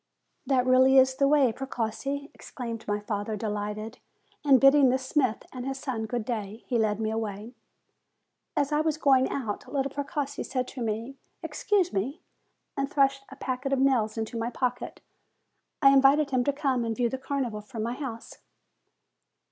"That 0.47 0.65
really 0.65 0.97
is 0.97 1.13
the 1.13 1.27
way, 1.27 1.53
Precossi!" 1.53 2.31
exclaimed 2.33 2.87
my 2.87 2.99
father 2.99 3.35
delighted. 3.35 3.99
And 4.43 4.59
bidding 4.59 4.89
the 4.89 4.97
smith 4.97 5.43
and 5.53 5.63
his 5.63 5.77
son 5.77 6.07
good 6.07 6.25
day, 6.25 6.63
he 6.65 6.79
led 6.79 6.99
me 6.99 7.11
away. 7.11 7.53
As 8.57 8.71
I 8.71 8.81
was 8.81 8.97
going 8.97 9.29
out, 9.29 9.71
little 9.71 9.91
Precossi 9.91 10.41
said 10.43 10.67
to 10.69 10.81
me, 10.81 11.17
"Excuse 11.43 11.93
me," 11.93 12.19
and 12.75 12.89
thrust 12.89 13.25
a 13.29 13.35
packet 13.35 13.71
of 13.73 13.77
nails 13.79 14.17
into 14.17 14.39
my 14.39 14.49
pocket. 14.49 15.01
I 15.83 15.91
invited 15.93 16.31
him 16.31 16.43
to 16.45 16.51
come 16.51 16.83
and 16.83 16.95
view 16.95 17.07
the 17.07 17.19
Carnival 17.19 17.61
from 17.61 17.83
my 17.83 17.93
house. 17.93 18.39